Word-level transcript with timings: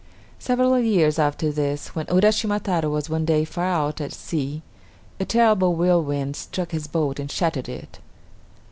Several 0.39 0.79
years 0.79 1.19
after 1.19 1.51
this, 1.51 1.89
when 1.89 2.07
Uraschima 2.07 2.59
Taro 2.59 2.89
was 2.89 3.07
one 3.07 3.23
day 3.23 3.45
far 3.45 3.65
out 3.65 4.01
at 4.01 4.11
sea, 4.11 4.63
a 5.19 5.25
terrible 5.25 5.75
whirlwind 5.75 6.35
struck 6.35 6.71
his 6.71 6.87
boat 6.87 7.19
and 7.19 7.29
shattered 7.31 7.69
it. 7.69 7.99